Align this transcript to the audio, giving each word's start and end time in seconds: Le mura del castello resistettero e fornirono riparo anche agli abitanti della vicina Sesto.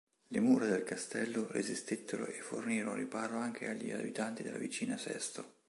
Le 0.29 0.39
mura 0.39 0.65
del 0.65 0.83
castello 0.83 1.45
resistettero 1.51 2.25
e 2.25 2.31
fornirono 2.41 2.95
riparo 2.95 3.37
anche 3.37 3.69
agli 3.69 3.91
abitanti 3.91 4.41
della 4.41 4.57
vicina 4.57 4.97
Sesto. 4.97 5.57